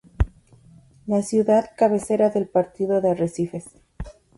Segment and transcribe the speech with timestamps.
[1.05, 3.69] La ciudad cabecera del partido es Arrecifes.